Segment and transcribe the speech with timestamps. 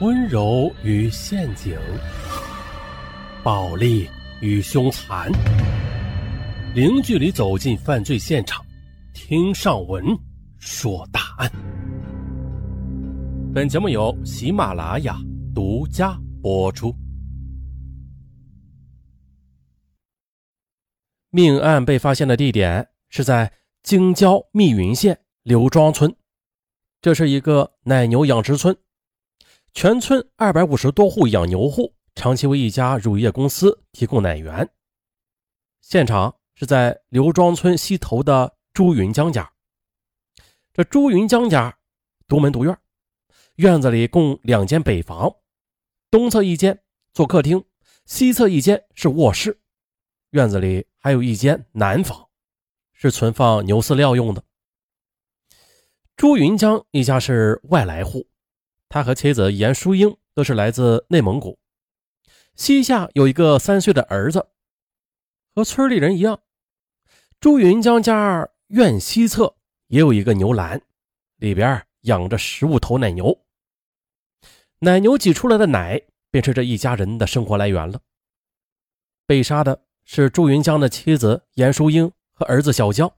[0.00, 1.78] 温柔与陷阱，
[3.44, 5.30] 暴力与凶残，
[6.74, 8.64] 零距离走进犯罪现场，
[9.12, 10.04] 听上文
[10.58, 11.48] 说大案。
[13.54, 15.16] 本节目由喜马拉雅
[15.54, 16.92] 独家播出。
[21.30, 23.52] 命案被发现的地点是在
[23.84, 26.12] 京郊密云县刘庄村，
[27.00, 28.76] 这是一个奶牛养殖村。
[29.74, 34.70] 全村二百五十多户养牛户长期为一家乳业公司提供奶源。
[35.80, 39.52] 现场是在刘庄村西头的朱云江家。
[40.72, 41.76] 这朱云江家
[42.28, 42.78] 独门独院，
[43.56, 45.34] 院子里共两间北房，
[46.08, 46.80] 东侧一间
[47.12, 47.64] 做客厅，
[48.06, 49.60] 西侧一间是卧室。
[50.30, 52.28] 院子里还有一间南房，
[52.92, 54.44] 是存放牛饲料用的。
[56.16, 58.28] 朱云江一家是外来户。
[58.94, 61.58] 他和妻子严淑英都是来自内蒙古，
[62.54, 64.50] 膝下有一个三岁的儿子。
[65.52, 66.38] 和村里人一样，
[67.40, 69.56] 朱云江家院西侧
[69.88, 70.80] 也有一个牛栏，
[71.38, 73.36] 里边养着十五头奶牛。
[74.78, 78.00] 奶牛挤出来的奶便是这一家人的生活来源了。
[79.26, 83.12] 被杀的是朱云江的妻子严淑英和儿子小江，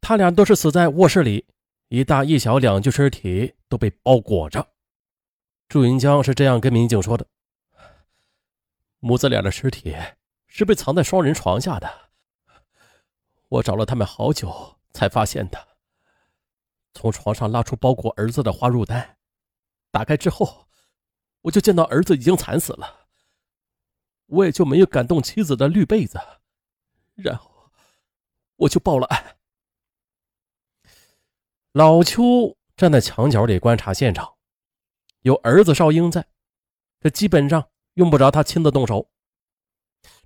[0.00, 1.44] 他俩都是死在卧室里，
[1.90, 4.66] 一大一小两具尸体都被包裹着。
[5.74, 7.26] 祝云江是这样跟民警说的
[9.02, 9.92] ：“母子俩的尸体
[10.46, 12.12] 是被藏在双人床下的，
[13.48, 15.76] 我找了他们好久才发现的。
[16.92, 19.18] 从床上拉出包裹儿子的花褥单，
[19.90, 20.68] 打开之后，
[21.40, 23.08] 我就见到儿子已经惨死了。
[24.26, 26.20] 我也就没有敢动妻子的绿被子，
[27.16, 27.72] 然后
[28.54, 29.38] 我就报了案。”
[31.74, 34.33] 老邱站在墙角里观察现场。
[35.24, 36.26] 有儿子少英在，
[37.00, 39.08] 这基本上用不着他亲自动手。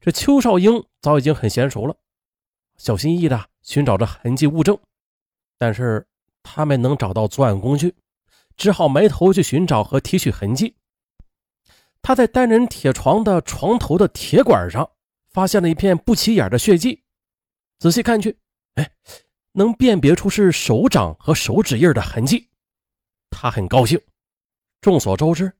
[0.00, 1.96] 这邱少英早已经很娴熟了，
[2.78, 4.76] 小心翼翼的寻找着痕迹物证，
[5.56, 6.04] 但是
[6.42, 7.94] 他没能找到作案工具，
[8.56, 10.74] 只好埋头去寻找和提取痕迹。
[12.02, 14.90] 他在单人铁床的床头的铁管上
[15.30, 17.04] 发现了一片不起眼的血迹，
[17.78, 18.36] 仔细看去，
[18.74, 18.90] 哎，
[19.52, 22.48] 能辨别出是手掌和手指印的痕迹。
[23.30, 24.00] 他很高兴。
[24.80, 25.52] 众所周知，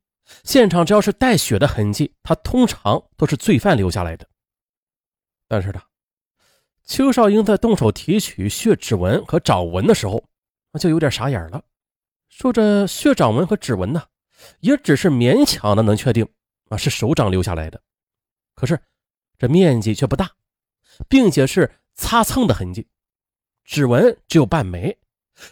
[0.44, 4.28] 现场只要是带血的痕迹，它通常都是罪犯留下来的。
[5.48, 5.82] 但是呢，
[6.84, 10.22] 邱少英在动手提取血指纹和掌纹的时候，
[10.78, 11.62] 就有点傻眼了。
[12.28, 14.02] 说这血掌纹和指纹呢，
[14.60, 16.28] 也只是勉强的能确定
[16.68, 17.80] 啊是手掌留下来的，
[18.54, 18.78] 可是
[19.38, 20.30] 这面积却不大，
[21.08, 22.86] 并且是擦蹭的痕迹。
[23.64, 24.96] 指纹只有半枚，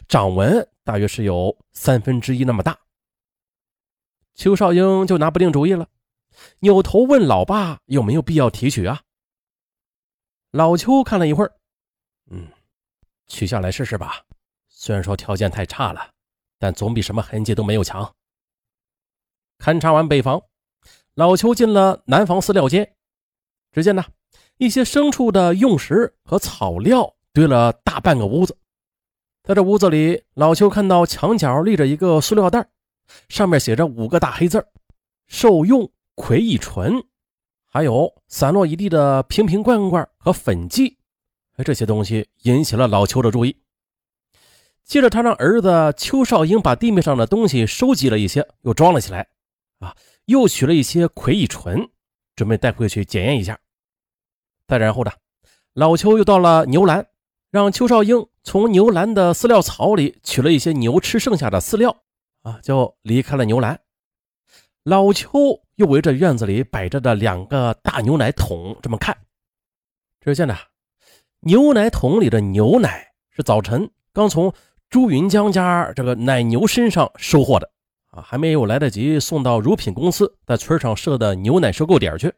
[0.07, 2.79] 掌纹大约是有三分之一那么大。
[4.37, 5.89] 邱少英就拿不定主意了，
[6.61, 9.01] 扭头问老爸有没有必要提取啊？
[10.51, 11.53] 老邱看了一会儿，
[12.31, 12.47] 嗯，
[13.27, 14.23] 取下来试试吧。
[14.69, 16.11] 虽然说条件太差了，
[16.59, 18.15] 但总比什么痕迹都没有强。
[19.59, 20.43] 勘察完北房，
[21.15, 22.95] 老邱进了南房饲料间，
[23.73, 24.05] 只见呢
[24.59, 28.59] 一些牲畜的用食和草料堆了大半个屋子。
[29.43, 32.69] 在这屋子里，老邱看到墙角立着一个塑料袋。
[33.29, 34.67] 上面写着五个大黑字
[35.27, 36.95] 受用葵乙醇”，
[37.67, 40.99] 还有散落一地的瓶瓶罐罐和粉剂。
[41.57, 43.57] 哎，这些东西引起了老邱的注意。
[44.85, 49.27] 接着，他让儿子邱少英把地面上的东西收集了一些，又装了起来。
[49.81, 49.95] 啊，
[50.27, 51.91] 又取了一些葵乙醇，
[52.37, 53.59] 准备带回去检验一下。
[54.69, 55.11] 再然后呢，
[55.75, 57.09] 老邱又到了牛栏，
[57.51, 62.05] 让邱少英从牛栏的饲料槽里取了一些牛吃剩下的饲料。
[62.47, 63.81] 啊，就离开了牛栏。
[64.85, 65.29] 老邱
[65.75, 69.17] 又围着院子里摆着的两个大牛奶桶这么看。
[70.21, 70.55] 只见呢，
[71.41, 74.55] 牛奶桶里的牛奶是早晨刚从
[74.89, 77.69] 朱云江家这个奶牛身上收获的
[78.13, 82.33] 啊，还没有来得及送到乳品公司在村上设的牛奶收购点去。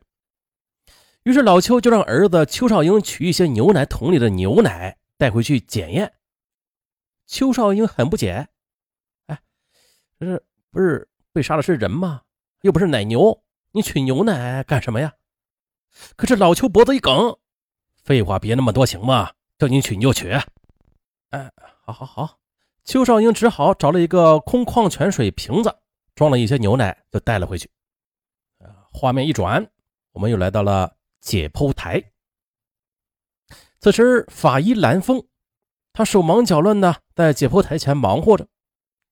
[1.24, 6.14] 于是老邱就让儿子邱少英取一些牛奶桶里的牛奶带回去检验。
[7.26, 8.48] 邱少英很不解。
[10.18, 12.22] 这是不是被杀的是人吗？
[12.62, 13.42] 又不是奶牛，
[13.72, 15.14] 你取牛奶干什么呀？
[16.16, 17.36] 可是老邱脖子一梗，
[18.02, 19.32] 废话别那么多行吗？
[19.58, 20.30] 叫你取你就取。
[21.30, 21.52] 哎，
[21.84, 22.38] 好好好，
[22.84, 25.78] 邱少英只好找了一个空矿泉水瓶子，
[26.14, 27.70] 装了一些牛奶，就带了回去。
[28.92, 29.70] 画面一转，
[30.12, 32.12] 我们又来到了解剖台。
[33.80, 35.24] 此时，法医蓝峰，
[35.92, 38.48] 他手忙脚乱的在解剖台前忙活着。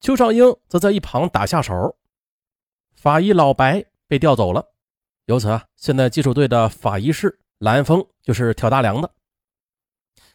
[0.06, 1.99] 邱少英则在一旁打下手。
[2.94, 4.64] 法医老白被调走了。
[5.25, 9.12] 由此啊，现在技术队的法医室蓝峰就是挑大梁的。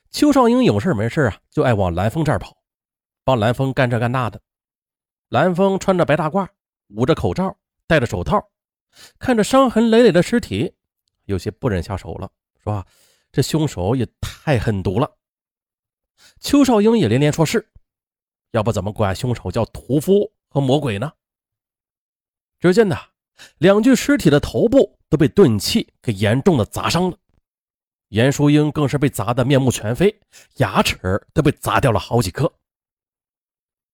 [0.09, 2.57] 邱少英有事没事啊，就爱往蓝峰这儿跑，
[3.23, 4.41] 帮蓝峰干这干那的。
[5.29, 6.45] 蓝峰穿着白大褂，
[6.89, 7.55] 捂着口罩，
[7.87, 8.45] 戴着手套，
[9.19, 10.73] 看着伤痕累累的尸体，
[11.23, 12.29] 有些不忍下手了，
[12.61, 12.85] 说
[13.31, 15.09] ：“这凶手也太狠毒了。”
[16.41, 17.70] 邱少英也连连说是，
[18.51, 21.11] 要不怎么管凶手叫屠夫和魔鬼呢？
[22.59, 22.97] 只见呐，
[23.57, 27.17] 两具尸体的头部都被钝器给严重的砸伤了，
[28.09, 30.19] 严淑英更是被砸得面目全非，
[30.57, 32.53] 牙齿都被砸掉了好几颗。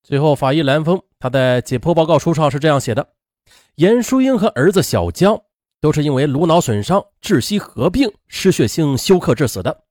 [0.03, 3.13] 最后，法医蓝峰他在解剖报告书上是这样写的：
[3.75, 5.43] 严淑英和儿子小江
[5.79, 9.85] 都是因为颅脑损伤、窒息合并失血性休克致死的。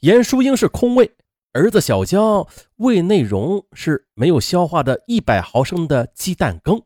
[0.00, 1.14] 严淑英是空位。
[1.54, 2.44] 儿子小江
[2.78, 6.82] 胃内容是没有消化的一百毫升的鸡蛋羹，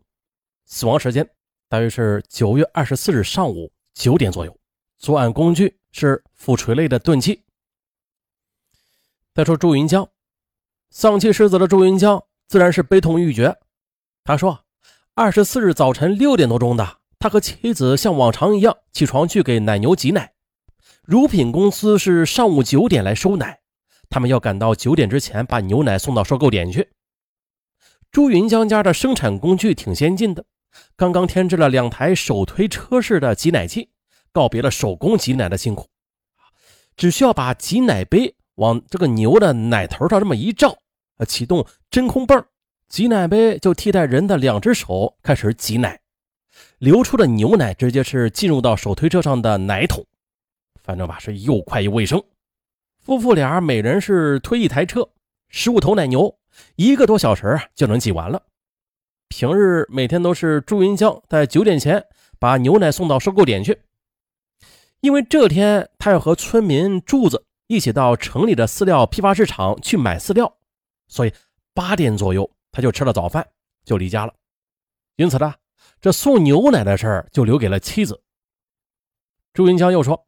[0.67, 1.27] 死亡时间
[1.71, 4.55] 大约是九月二十四日上午九点左右。
[4.99, 7.43] 作案工具是斧锤类的钝器。
[9.35, 10.07] 再说朱云江，
[10.91, 13.57] 丧妻失子的朱云江自然是悲痛欲绝。
[14.23, 14.67] 他说，
[15.15, 20.35] 二十四日早晨六点多钟的，他和妻子像往常一样起床去给奶牛挤奶，
[21.05, 23.61] 乳品公司是上午九点来收奶。
[24.11, 26.89] 他们要赶到九点之前把牛奶送到收购点去。
[28.11, 30.45] 朱云江家的生产工具挺先进的，
[30.97, 33.91] 刚刚添置了两台手推车式的挤奶器，
[34.33, 35.87] 告别了手工挤奶的辛苦。
[36.97, 40.79] 只需要把挤奶杯往这个牛的奶头上这么一照，
[41.19, 42.45] 呃，启动真空泵，
[42.89, 46.01] 挤奶杯就替代人的两只手开始挤奶，
[46.79, 50.05] 流出的牛奶直接是进入到手推车上的奶桶，
[50.83, 52.21] 反正吧是又快又卫生。
[53.09, 55.09] 夫妇俩每人是推一台车，
[55.49, 56.39] 十五头奶牛，
[56.77, 58.43] 一个多小时就能挤完了。
[59.29, 62.05] 平日每天都是朱云江在九点前
[62.39, 63.81] 把牛奶送到收购点去，
[65.01, 70.59] 因为这天他要和村民柱子一起到城里的饲料批发市场去买饲料，
[71.07, 71.33] 所以
[71.73, 73.49] 八点左右他就吃了早饭
[73.87, 74.35] 就离家了。
[75.17, 75.55] 因此呢，
[75.99, 78.23] 这送牛奶的事儿就留给了妻子。
[79.55, 80.28] 朱云江又说。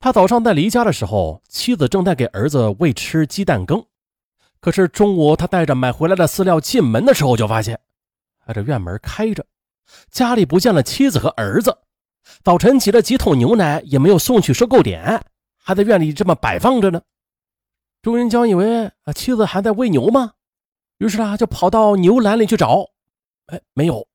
[0.00, 3.84] 他早上在离家的时候，妻子正在给儿子喂吃鸡蛋羹。
[4.58, 7.78] 可是中午他带着买回来的饲料进门的时候，就发现，
[8.46, 9.44] 啊，这院门开着，
[10.10, 11.76] 家里不见了妻子和儿子。
[12.42, 15.22] 早晨挤了几桶牛奶也没有送去收购点，
[15.58, 17.02] 还在院里这么摆放着呢。
[18.00, 20.32] 朱云江以为啊妻子还在喂牛吗？
[20.96, 22.86] 于是他就跑到牛栏里去找，
[23.46, 24.08] 哎，没有。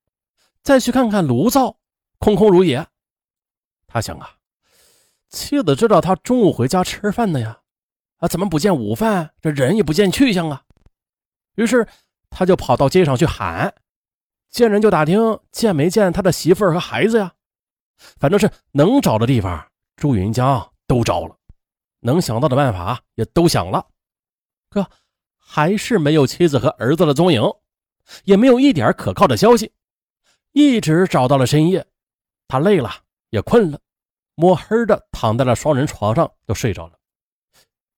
[0.63, 1.77] 再去看看炉灶，
[2.17, 2.88] 空空如也。
[3.85, 4.34] 他想啊。
[5.30, 7.60] 妻子知道他中午回家吃饭的呀，
[8.18, 9.33] 啊，怎么不见午饭？
[9.42, 10.63] 这人也不见去向啊。
[11.56, 11.88] 于是
[12.30, 13.74] 他就跑到街上去喊，
[14.50, 17.33] 见人就打听见没见他的媳妇儿和孩子呀。
[18.19, 21.38] 反正是能找的地方，朱云江都找了，
[22.01, 23.88] 能想到的办法也都想了，
[24.69, 24.86] 可
[25.38, 27.42] 还是没有妻子和儿子的踪影，
[28.25, 29.72] 也没有一点可靠的消息。
[30.51, 31.86] 一直找到了深夜，
[32.48, 32.92] 他累了，
[33.30, 33.80] 也困了。
[34.35, 36.93] 摸黑的躺在了双人床上，就睡着了。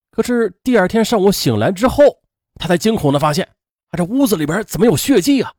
[0.09, 2.03] 可是第二天上午醒来之后，
[2.55, 3.45] 他才惊恐的发现，
[3.89, 5.53] 啊，这屋子里边怎么有血迹啊？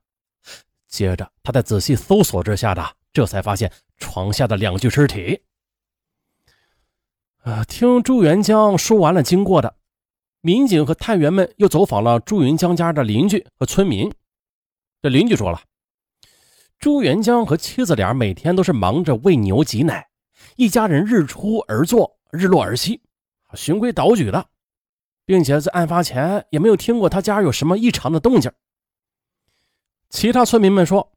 [0.89, 5.43] 接着他在仔细搜索之下的，这才发现床下的两具尸体。
[7.45, 9.77] 啊，听朱元江说完了经过的，
[10.41, 14.13] 民警和探员们又走访了朱元江家的邻居和村民。
[15.03, 15.63] 这邻居说了，
[16.81, 20.08] 朱元江和妻子俩每天都是忙着喂牛挤奶。
[20.59, 23.01] 一家人日出而作，日落而息，
[23.55, 24.45] 循规蹈矩的，
[25.25, 28.51] 并且在案发前也没有听过他家有什么异常的动静。
[30.11, 31.13] 其他村民们说，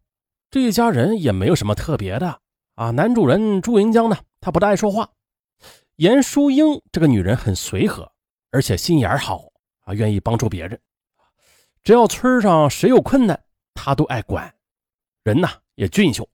[0.52, 2.40] 这一家人也没有什么特别的
[2.76, 2.92] 啊。
[2.92, 5.10] 男主人朱云江呢，他不大爱说话。
[5.96, 8.12] 严淑英这个女人很随和，
[8.52, 9.46] 而且心眼好
[9.86, 10.80] 啊，愿意帮助别人。
[11.84, 13.44] 只要村上谁有困难，
[13.74, 14.54] 他都爱管。
[15.24, 16.30] 人呢也俊秀，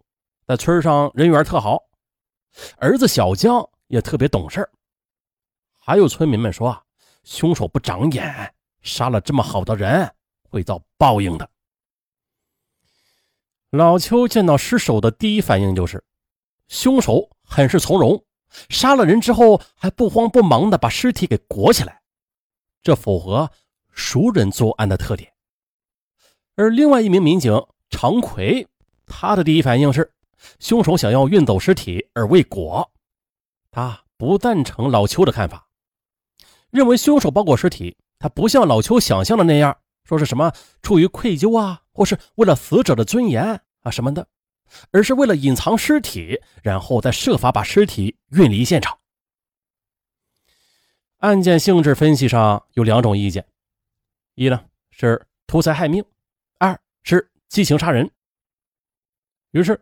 [0.45, 1.86] 在村上人缘特好。
[2.77, 4.67] 儿子小江也特别懂事
[5.77, 6.83] 还有村民们说，
[7.23, 10.13] 凶手不长眼，杀了这么好的人
[10.49, 11.49] 会遭报应的。
[13.69, 16.03] 老邱见到尸首的第一反应就是，
[16.67, 18.23] 凶手很是从容，
[18.69, 22.01] 杀了人之后还不慌不忙的把尸体给裹起来，
[22.81, 23.51] 这符合
[23.91, 25.31] 熟人作案的特点。
[26.55, 27.53] 而另外一名民警
[27.89, 28.67] 常奎，
[29.05, 30.11] 他的第一反应是。
[30.59, 32.91] 凶手想要运走尸体而未果，
[33.71, 35.67] 他不赞成老邱的看法，
[36.69, 40.51] 认为凶手包裹尸体，他不像老邱想象的那样，说是什么
[40.81, 44.27] 出于愧疚啊，或是为了死者的尊严啊什么的，
[44.91, 48.97] 而是为了隐藏尸体，然后再设法把尸体运离现场。
[51.17, 53.45] 案件性质分析上有两种意见：
[54.35, 56.03] 一呢是图财害命，
[56.59, 58.11] 二是激情杀人。
[59.51, 59.81] 于是，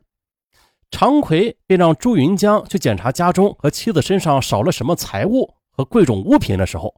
[0.92, 6.96] 常奎便让朱云江去检查家中和妻子身上少了什么财物和贵重物品的时候，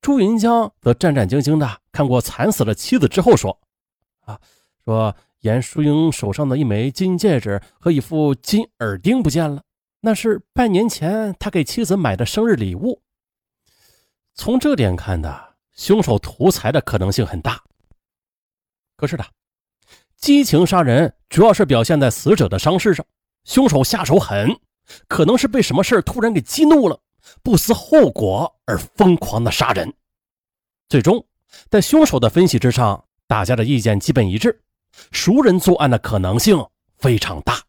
[0.00, 3.60] 朱云江则战战兢兢的看过惨死了妻子之后说
[4.26, 4.40] ：“啊，
[4.84, 9.62] 说严淑英手上的一枚金戒指和一副金耳钉不见了，
[10.00, 13.02] 那是半年前他给妻子买的生日礼物。”
[14.34, 17.62] 从这点看的，凶手图财的可能性很大。
[18.96, 19.24] 可是的，
[20.22, 23.04] 激情杀人主要是表现在死者的伤势上，
[23.42, 24.56] 凶手下手狠，
[25.08, 26.96] 可能是被什么事突然给激怒了，
[27.42, 29.92] 不思后果而疯狂的杀人。
[30.88, 31.26] 最终，
[31.68, 34.62] 在凶手的分析之上，大家的意见基本一致，
[35.10, 36.64] 熟人作案的可能性
[36.98, 37.60] 非常大。